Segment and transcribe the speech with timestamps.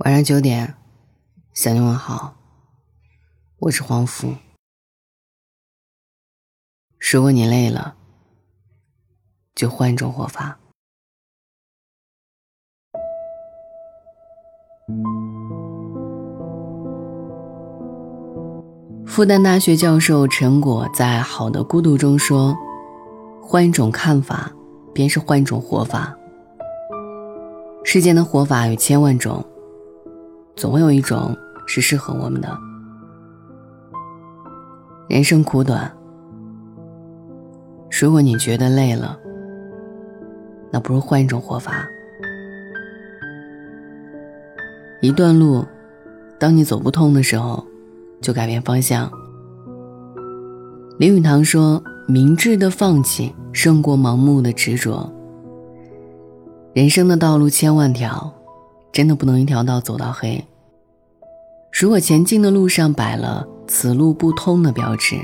[0.00, 0.74] 晚上九点，
[1.54, 2.36] 向你问好，
[3.60, 4.34] 我是黄福。
[7.00, 7.96] 如果你累了，
[9.54, 10.58] 就换一种活法。
[19.06, 22.54] 复旦大学教授陈果在《好的孤独》中说
[23.42, 24.52] ：“换一种看法，
[24.92, 26.14] 便是换一种活法。
[27.82, 29.42] 世间的活法有千万种。”
[30.56, 31.36] 总会有一种
[31.66, 32.48] 是适合我们的。
[35.06, 35.94] 人生苦短，
[38.00, 39.18] 如果你觉得累了，
[40.72, 41.86] 那不如换一种活法。
[45.02, 45.62] 一段路，
[46.38, 47.62] 当你走不通的时候，
[48.22, 49.10] 就改变方向。
[50.98, 55.12] 林语堂说：“明智的放弃胜过盲目的执着。”
[56.72, 58.32] 人生的道路千万条。
[58.96, 60.42] 真的不能一条道走到黑。
[61.70, 65.16] 如果前进的路上摆了“此路不通”的标志，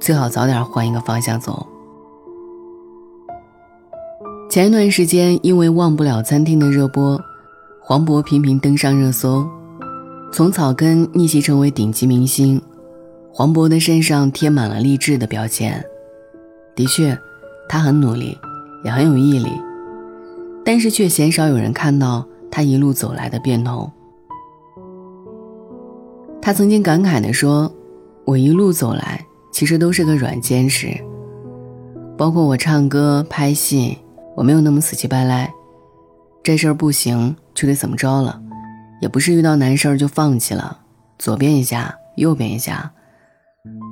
[0.00, 1.66] 最好早点换一个方向走。
[4.48, 7.20] 前一段时间，因为《忘不了餐厅》的热播，
[7.82, 9.46] 黄渤频频登上热搜，
[10.32, 12.58] 从草根逆袭成为顶级明星。
[13.30, 15.84] 黄渤的身上贴满了励志的标签。
[16.74, 17.14] 的确，
[17.68, 18.38] 他很努力，
[18.82, 19.50] 也很有毅力。
[20.64, 23.90] 但是却鲜少有人看到他一路走来的变通。
[26.40, 27.72] 他曾经感慨地说
[28.26, 30.88] ：“我一路走来，其实都是个软坚实。
[32.16, 33.98] 包括我唱歌、拍戏，
[34.36, 35.52] 我没有那么死乞白赖。
[36.42, 38.40] 这事儿不行就得怎么着了，
[39.00, 40.80] 也不是遇到难事儿就放弃了，
[41.18, 42.90] 左边一下，右边一下，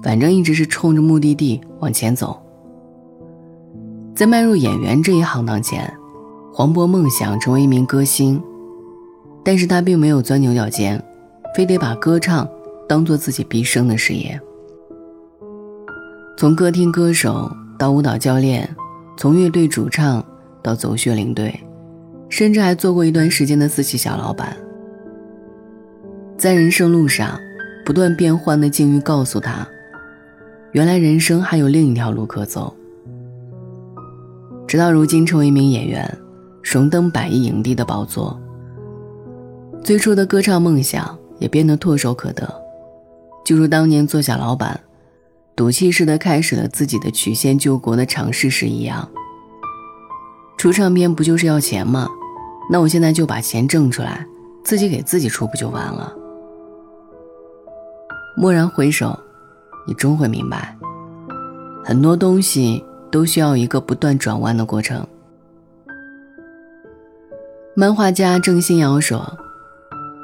[0.03, 2.41] 反正一直是冲着目的地往前走。
[4.15, 5.93] 在迈入演员这一行当前。”
[6.53, 8.43] 黄渤梦想成为一名歌星，
[9.45, 11.03] 但是他并没有钻牛角尖，
[11.55, 12.47] 非得把歌唱
[12.89, 14.39] 当做自己毕生的事业。
[16.37, 18.69] 从歌厅歌手到舞蹈教练，
[19.17, 20.25] 从乐队主唱
[20.61, 21.55] 到走穴领队，
[22.29, 24.57] 甚至还做过一段时间的私企小老板。
[26.37, 27.39] 在人生路上，
[27.87, 29.67] 不断变换的境遇告诉他，
[30.73, 32.75] 原来人生还有另一条路可走。
[34.67, 36.19] 直到如今，成为一名演员。
[36.63, 38.39] 荣登百亿影帝的宝座，
[39.83, 42.53] 最初的歌唱梦想也变得唾手可得，
[43.45, 44.79] 就如当年做小老板，
[45.57, 49.09] 赌气似的开始了自己的曲线救国的尝试时一样。
[50.59, 52.09] 出唱片不就是要钱吗？
[52.71, 54.27] 那我现在就把钱挣出来，
[54.63, 56.15] 自己给自己出不就完了？
[58.37, 59.19] 蓦然回首，
[59.89, 60.77] 你终会明白，
[61.83, 65.05] 很多东西都需要一个不断转弯的过程。
[67.81, 69.27] 漫画家郑欣瑶说：“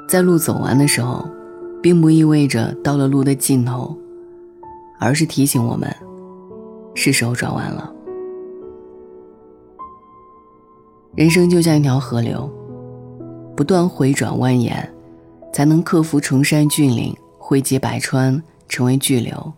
[0.07, 1.27] 在路走完的时候，
[1.83, 3.97] 并不意味着到了路的尽头，
[5.01, 5.91] 而是提醒我们，
[6.95, 7.91] 是时候转弯了。
[11.15, 12.47] 人生就像一条河流，
[13.57, 14.87] 不断回转蜿蜒，
[15.51, 19.55] 才能克服崇山峻岭，汇集百川，成为巨流。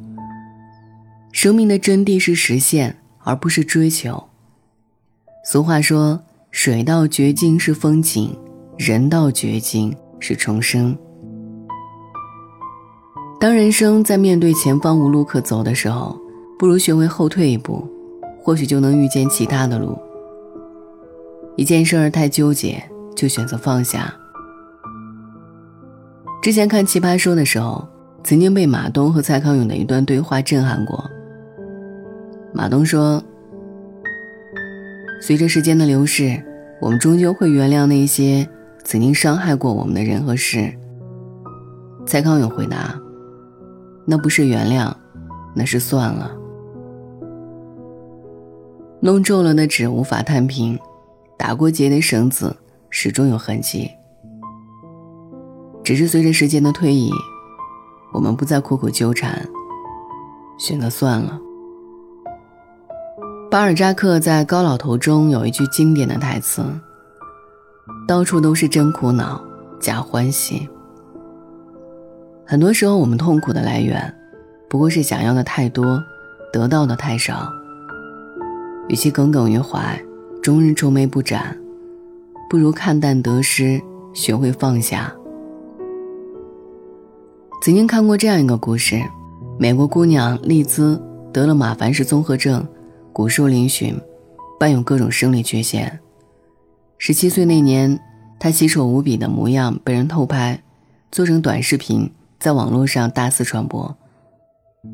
[1.33, 4.23] 生命的真谛是实现，而不是追求。
[5.45, 6.21] 俗话说。”
[6.51, 8.35] 水到绝境是风景，
[8.79, 10.97] 人到绝境是重生。
[13.39, 16.19] 当人生在面对前方无路可走的时候，
[16.59, 17.87] 不如学会后退一步，
[18.43, 19.97] 或许就能遇见其他的路。
[21.55, 22.83] 一件事儿太纠结，
[23.15, 24.13] 就选择放下。
[26.41, 27.87] 之前看《奇葩说》的时候，
[28.25, 31.05] 曾经被马东和蔡康永的一段对话震撼过。
[32.55, 33.23] 马东说。
[35.21, 36.43] 随着时间的流逝，
[36.81, 38.49] 我们终究会原谅那些
[38.85, 40.73] 曾经伤害过我们的人和事。
[42.07, 42.99] 蔡康永回答
[44.07, 44.95] ：“那不是原谅，
[45.55, 46.35] 那是算了。
[49.01, 50.79] 弄皱了的纸无法摊平，
[51.37, 52.57] 打过结的绳子
[52.89, 53.91] 始终有痕迹。
[55.85, 57.11] 只是随着时间的推移，
[58.13, 59.47] 我们不再苦苦纠缠，
[60.59, 61.41] 选择算了。”
[63.51, 66.63] 巴尔扎克在《高老头》中有一句经典的台词
[68.07, 69.43] ：“到处都是真苦恼，
[69.81, 70.69] 假欢喜。”
[72.45, 74.15] 很多时候，我们痛苦的来源，
[74.69, 75.99] 不过是想要的太多，
[76.53, 77.51] 得到的太少。
[78.89, 79.99] 与其耿耿于怀，
[80.43, 81.57] 终日愁眉不展，
[82.51, 83.81] 不如看淡得失，
[84.13, 85.11] 学会放下。
[87.63, 89.03] 曾经看过这样一个故事：
[89.59, 91.01] 美国姑娘丽兹
[91.33, 92.63] 得了马凡氏综合症。
[93.19, 93.97] 骨瘦嶙峋，
[94.61, 95.99] 伴有各种生理缺陷。
[96.99, 97.99] 十七岁那年，
[98.39, 100.63] 他奇丑无比的模样被人偷拍，
[101.11, 103.93] 做成短视频，在网络上大肆传播。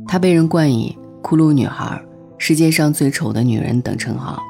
[0.07, 2.01] 他被人冠以“骷髅女孩
[2.39, 4.43] ”“世界上最丑的女人”等称号，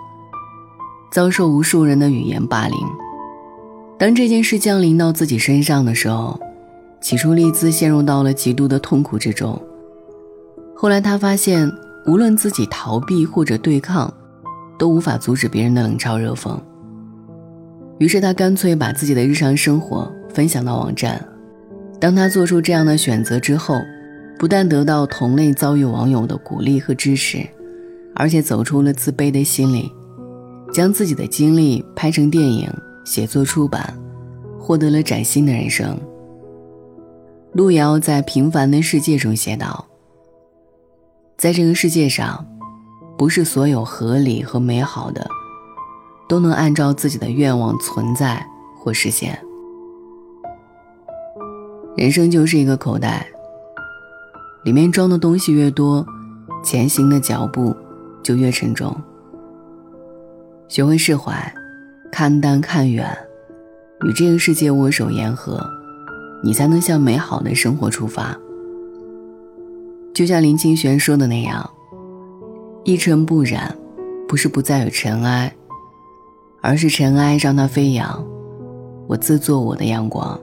[1.10, 2.78] 遭受无数人的语言霸凌。
[3.98, 6.38] 当这件事降临到自己身上的时候，
[7.00, 9.60] 起初丽兹陷入到了极度的痛苦之中。
[10.76, 11.68] 后来他发现，
[12.06, 14.12] 无论自己逃避或者对抗，
[14.78, 16.58] 都无法阻止别人的冷嘲热讽。
[17.98, 21.24] 于是他干脆把自己的日常生活分享到网站。
[22.00, 23.80] 当他做出这样的选择之后，
[24.38, 27.38] 不但得到同类遭遇网友的鼓励和支持，
[28.14, 29.90] 而且走出了自卑的心理，
[30.72, 32.68] 将自己的经历拍成电影、
[33.04, 33.96] 写作出版，
[34.58, 35.96] 获得了崭新的人生。
[37.52, 39.86] 路遥在《平凡的世界》中写道
[41.36, 42.46] ：“在这个世界上，
[43.16, 45.26] 不是所有合理和美好的。”
[46.26, 48.44] 都能按照自己的愿望存在
[48.78, 49.38] 或实现。
[51.98, 53.26] 人生就是一个口袋，
[54.64, 56.04] 里面装的东西越多，
[56.62, 57.76] 前行的脚步
[58.22, 58.96] 就越沉重。
[60.66, 61.54] 学会释怀，
[62.10, 63.06] 看淡看远，
[64.06, 65.62] 与这个世界握手言和，
[66.42, 68.34] 你才能向美好的生活出发。
[70.14, 71.69] 就像林清玄说的那样
[72.84, 73.76] ：“一尘不染，
[74.28, 75.52] 不是不再有尘埃。”
[76.62, 78.25] 而是尘埃让它飞扬，
[79.06, 80.40] 我自作我的阳光。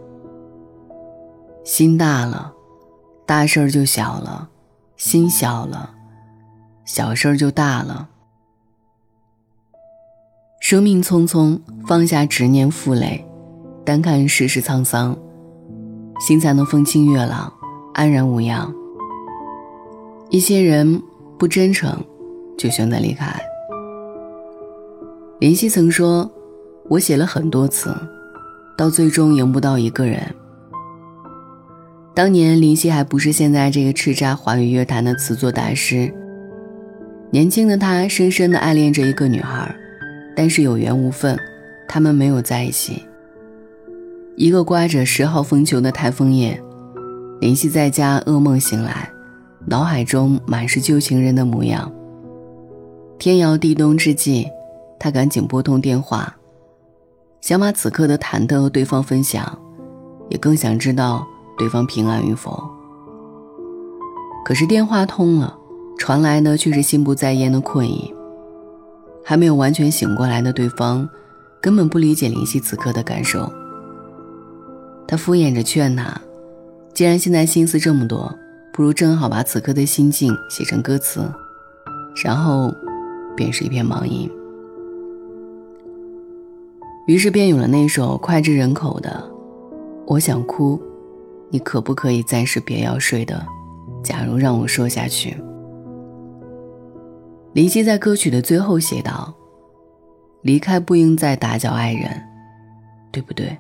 [1.64, 2.54] 心大了，
[3.26, 4.48] 大事儿就小了；
[4.98, 5.96] 心小了，
[6.86, 8.10] 小事儿就大了。
[10.60, 13.26] 生命匆匆，放下执念负累，
[13.84, 15.18] 单看世事沧桑，
[16.20, 17.52] 心才能风清月朗，
[17.96, 18.72] 安然无恙。
[20.34, 21.02] 一些人
[21.38, 21.94] 不真诚，
[22.58, 23.30] 就选择离开。
[25.42, 26.32] 林夕曾说
[26.88, 27.94] ：“我写了很多词，
[28.78, 30.24] 到最终赢不到一个人。”
[32.16, 36.10] 当年林夕还不是现在这个叱咤华语乐坛的词作大师，
[37.30, 39.76] 年轻的他深深的爱恋着一个女孩，
[40.34, 41.38] 但是有缘无分，
[41.90, 43.04] 他们没有在一起。
[44.38, 46.58] 一个刮着十号风球的台风夜，
[47.42, 49.12] 林夕在家噩梦醒来，
[49.66, 51.92] 脑海中满是旧情人的模样。
[53.20, 54.48] 天摇地动之际。
[55.04, 56.32] 他赶紧拨通电话，
[57.42, 59.58] 想把此刻的忐忑和对方分享，
[60.30, 61.26] 也更想知道
[61.58, 62.64] 对方平安与否。
[64.46, 65.58] 可是电话通了，
[65.98, 68.14] 传来的却是心不在焉的困意。
[69.26, 71.10] 还没有完全醒过来的对方，
[71.60, 73.52] 根本不理解林夕此刻的感受。
[75.08, 76.16] 他敷衍着劝他
[76.94, 78.32] ：“既然现在心思这么多，
[78.74, 81.30] 不如正好把此刻的心境写成歌词。”
[82.24, 82.74] 然后，
[83.36, 84.30] 便是一片忙音。
[87.08, 89.10] 于是便有了那首脍炙人口的
[90.06, 90.78] 《我想哭》，
[91.50, 93.46] 你可不可以暂时别要睡的？
[94.04, 95.36] 假如让我说下去。
[97.54, 99.34] 林夕在歌曲的最后写道
[100.42, 102.22] ：“离开不应再打搅爱人，
[103.12, 103.58] 对不对？”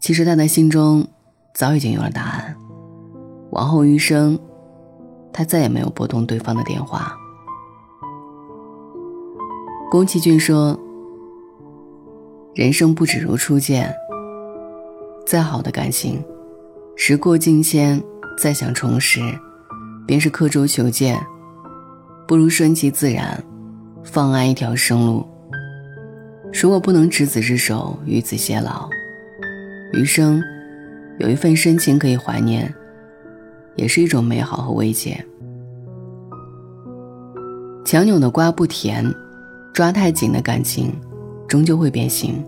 [0.00, 1.06] 其实他的心中
[1.54, 2.56] 早已经有了答案，
[3.50, 4.38] 往后余生，
[5.32, 7.14] 他再也没有拨通对方的电话。
[9.90, 10.78] 宫崎骏说
[12.56, 13.94] ：“人生不止如初见。
[15.26, 16.24] 再好的感情，
[16.96, 18.02] 时过境迁，
[18.38, 19.20] 再想重拾，
[20.06, 21.20] 便是刻舟求剑。
[22.26, 23.42] 不如顺其自然，
[24.02, 25.26] 放安一条生路。
[26.52, 28.88] 如果不能执子之手，与子偕老，
[29.92, 30.42] 余生
[31.18, 32.72] 有一份深情可以怀念，
[33.76, 35.24] 也是一种美好和慰藉。
[37.84, 39.04] 强扭的瓜不甜。”
[39.72, 40.92] 抓太紧的感情，
[41.48, 42.44] 终究会变形。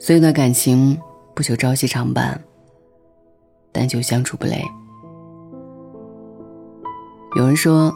[0.00, 0.98] 所有的感情
[1.32, 2.42] 不求朝夕常伴，
[3.70, 4.64] 但求相处不累。
[7.36, 7.94] 有人说，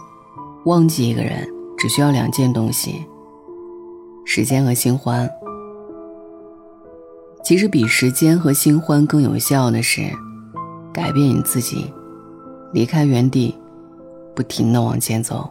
[0.66, 1.44] 忘记一个人
[1.76, 3.04] 只需要两件东西：
[4.24, 5.28] 时间和新欢。
[7.50, 10.02] 其实比时间和新欢更有效的是，
[10.92, 11.92] 改变你自己，
[12.72, 13.52] 离开原地，
[14.36, 15.50] 不停的往前走。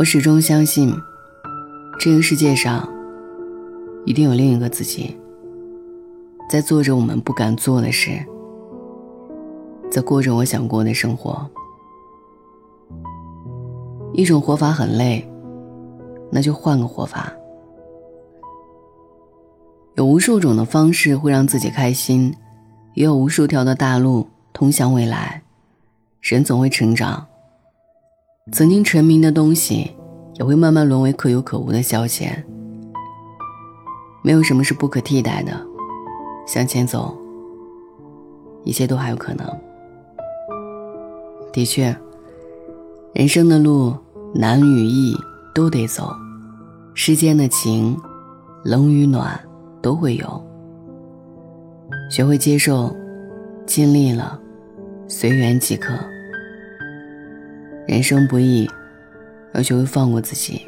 [0.00, 0.92] 我始终相信，
[1.96, 2.92] 这个世界上
[4.04, 5.16] 一定有另一个自己，
[6.50, 8.10] 在做着我们不敢做的事，
[9.92, 11.48] 在过着我想过的生活。
[14.12, 15.24] 一种活法很累，
[16.32, 17.32] 那就换个活法。
[19.96, 22.34] 有无数种的方式会让自己开心，
[22.94, 25.42] 也有无数条的大路通向未来。
[26.20, 27.26] 人总会成长。
[28.52, 29.90] 曾经沉迷的东西，
[30.34, 32.30] 也会慢慢沦为可有可无的消遣。
[34.22, 35.60] 没有什么是不可替代的，
[36.46, 37.16] 向前走，
[38.64, 39.46] 一切都还有可能。
[41.52, 41.94] 的确，
[43.12, 43.96] 人生的路
[44.34, 45.16] 难与易
[45.54, 46.14] 都得走，
[46.94, 47.96] 世间的情，
[48.64, 49.38] 冷与暖
[49.80, 50.42] 都会有。
[52.10, 52.94] 学会接受，
[53.66, 54.40] 尽力了，
[55.06, 55.94] 随缘即可。
[57.86, 58.68] 人生不易，
[59.54, 60.66] 要学会放过自己。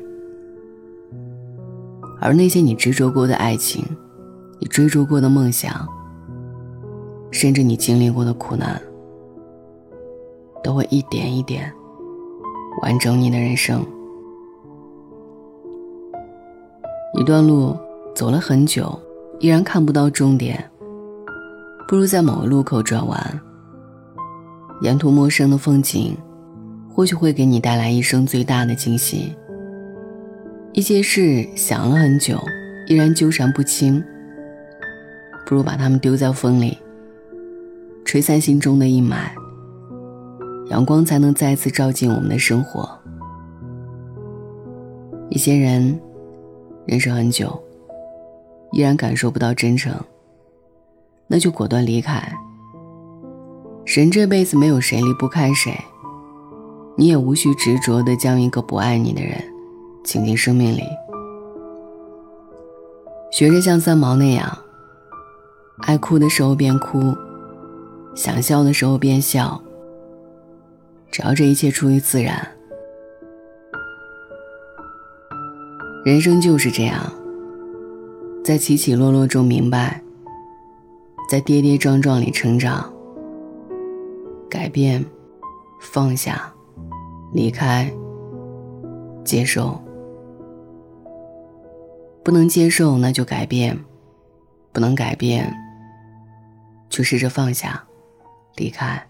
[2.20, 3.84] 而那些你执着过的爱情，
[4.60, 5.86] 你追逐过的梦想，
[7.30, 8.80] 甚至你经历过的苦难。
[10.62, 11.72] 都会一点一点
[12.82, 13.84] 完整你的人生。
[17.14, 17.76] 一段路
[18.14, 18.98] 走了很久，
[19.40, 20.70] 依然看不到终点，
[21.88, 23.40] 不如在某个路口转弯。
[24.82, 26.16] 沿途陌生的风景，
[26.90, 29.34] 或许会给你带来一生最大的惊喜。
[30.72, 32.38] 一些事想了很久，
[32.88, 34.02] 依然纠缠不清，
[35.46, 36.78] 不如把它们丢在风里，
[38.04, 39.30] 吹散心中的阴霾。
[40.70, 42.88] 阳光才能再次照进我们的生活。
[45.28, 45.98] 一些人
[46.86, 47.62] 认识很久，
[48.72, 49.94] 依然感受不到真诚，
[51.28, 52.20] 那就果断离开。
[53.84, 55.76] 人这辈子没有谁离不开谁，
[56.96, 59.42] 你也无需执着的将一个不爱你的人
[60.04, 60.82] 请进生命里。
[63.30, 64.58] 学着像三毛那样，
[65.80, 67.14] 爱哭的时候便哭，
[68.14, 69.60] 想笑的时候便笑。
[71.10, 72.46] 只要这一切出于自然，
[76.04, 77.12] 人生就是这样，
[78.52, 80.02] 在起起落落中明白，
[81.26, 82.92] 在跌跌撞撞里成长，
[84.50, 85.02] 改变，
[85.80, 86.52] 放下，
[87.32, 87.90] 离开，
[89.24, 89.80] 接受，
[92.22, 93.82] 不能接受那就改变，
[94.70, 95.50] 不能改变，
[96.90, 97.82] 就试着放下，
[98.56, 99.02] 离开。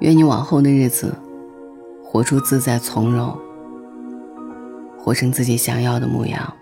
[0.00, 1.14] 愿你往后的日子，
[2.02, 3.38] 活出自在从容，
[5.04, 6.56] 活成自己想要的模样。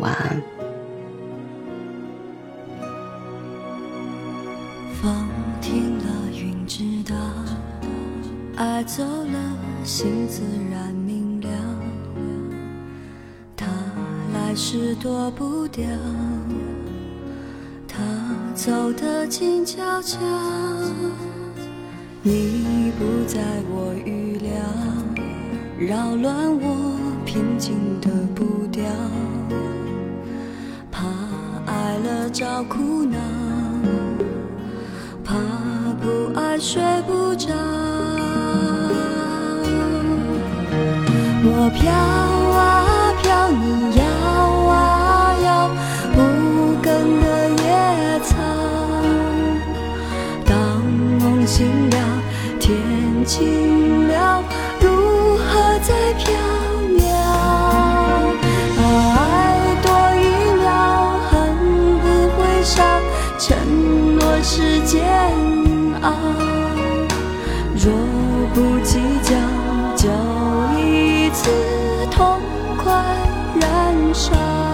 [0.00, 0.42] 晚安。
[5.00, 5.26] 风
[5.62, 6.04] 停了，
[6.38, 7.16] 云知道，
[8.56, 11.48] 爱走了，心自然明了。
[13.56, 13.66] 他
[14.34, 15.86] 来时躲不掉。
[17.88, 17.98] 他
[18.54, 20.18] 走得静悄悄，
[22.22, 24.52] 你不在我预料，
[25.78, 28.84] 扰乱我平静的步调，
[30.90, 31.06] 怕
[31.64, 33.18] 爱了找苦恼，
[35.24, 35.34] 怕
[35.98, 37.54] 不爱睡不着，
[41.42, 41.90] 我飘
[51.50, 51.96] 心了，
[52.60, 52.78] 天
[53.26, 54.44] 晴了，
[54.80, 56.32] 如何再飘
[56.96, 57.02] 渺？
[58.78, 58.80] 爱
[59.82, 60.22] 多一
[60.60, 60.70] 秒，
[61.28, 61.32] 恨
[61.98, 62.84] 不会少，
[63.36, 63.48] 承
[64.14, 65.02] 诺是煎
[66.02, 66.12] 熬。
[67.74, 67.90] 若
[68.54, 69.34] 不计较，
[69.96, 70.08] 就
[70.78, 71.50] 一次
[72.12, 72.40] 痛
[72.78, 72.94] 快
[73.60, 74.69] 燃烧。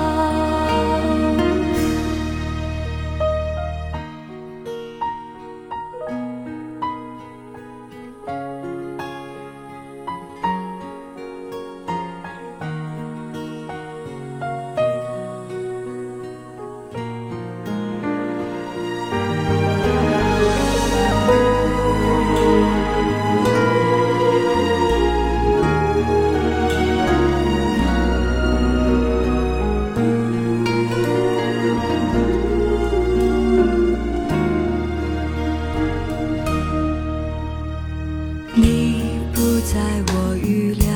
[39.77, 39.83] 在
[40.15, 40.89] 我预料，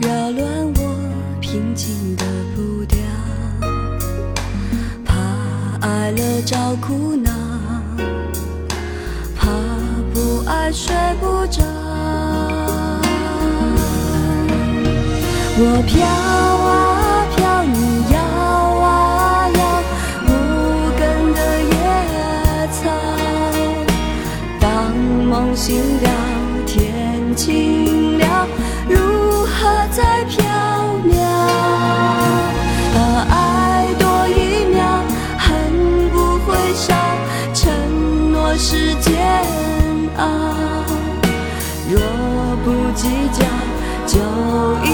[0.00, 0.42] 扰乱
[0.74, 0.80] 我
[1.40, 2.24] 平静的
[2.56, 2.98] 步调，
[5.04, 5.14] 怕
[5.80, 7.30] 爱了找苦恼，
[9.36, 9.46] 怕
[10.12, 11.62] 不爱睡不着。
[15.56, 17.78] 我飘啊飘，你
[18.12, 18.18] 摇
[18.82, 19.60] 啊摇，
[20.26, 20.28] 无
[20.98, 21.38] 根的
[21.70, 21.72] 野
[22.72, 22.82] 草。
[24.58, 24.92] 当
[25.28, 26.43] 梦醒了。
[27.34, 28.46] 尽了，
[28.88, 28.96] 如
[29.44, 30.40] 何再缥
[31.04, 31.20] 缈？
[32.96, 33.32] 啊，爱
[33.98, 35.02] 多一秒，
[35.36, 35.48] 恨
[36.10, 36.94] 不会少，
[37.52, 39.12] 承诺是煎
[40.16, 40.22] 熬。
[41.90, 41.98] 若
[42.64, 43.44] 不计较，
[44.06, 44.14] 就
[44.88, 44.93] 一。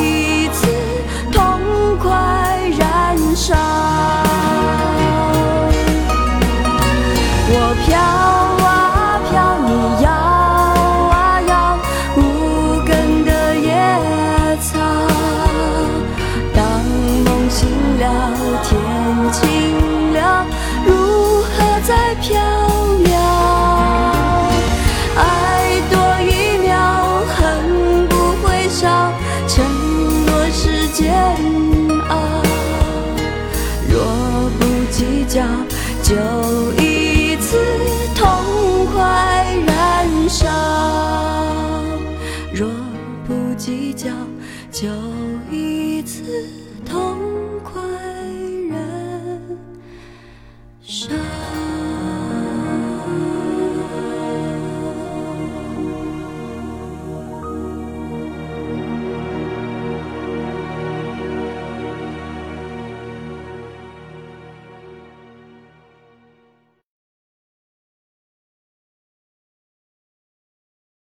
[44.81, 45.10] 不